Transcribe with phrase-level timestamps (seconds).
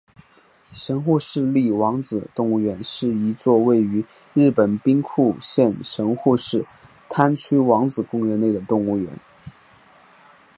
[0.73, 6.65] 神户市立王子动物园是一座位于日本兵库县神户市
[7.07, 9.11] 滩区王子公园内的动物园。